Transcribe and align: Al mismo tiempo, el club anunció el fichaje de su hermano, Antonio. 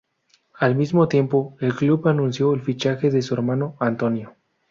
Al 0.55 0.75
mismo 0.75 1.07
tiempo, 1.07 1.55
el 1.59 1.75
club 1.75 2.07
anunció 2.07 2.55
el 2.55 2.61
fichaje 2.61 3.11
de 3.11 3.21
su 3.21 3.35
hermano, 3.35 3.75
Antonio. 3.79 4.33